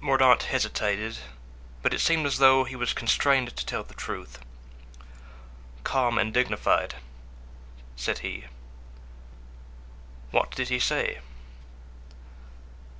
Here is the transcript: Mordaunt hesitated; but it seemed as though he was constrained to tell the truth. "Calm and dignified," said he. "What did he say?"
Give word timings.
Mordaunt 0.00 0.44
hesitated; 0.44 1.18
but 1.82 1.92
it 1.92 1.98
seemed 2.00 2.24
as 2.24 2.38
though 2.38 2.62
he 2.62 2.76
was 2.76 2.92
constrained 2.92 3.56
to 3.56 3.66
tell 3.66 3.82
the 3.82 3.94
truth. 3.94 4.38
"Calm 5.82 6.18
and 6.18 6.32
dignified," 6.32 6.94
said 7.96 8.18
he. 8.20 8.44
"What 10.30 10.52
did 10.52 10.68
he 10.68 10.78
say?" 10.78 11.18